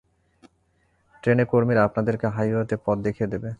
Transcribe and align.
ট্রেনের 1.23 1.47
কর্মীরা 1.47 1.81
আপনাদেরকে 1.83 2.27
হাইওয়েতে 2.27 2.75
পথ 2.85 2.97
দেখিয়ে 2.99 3.31
দেবে! 3.33 3.49